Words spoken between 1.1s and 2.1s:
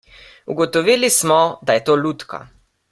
smo, da je to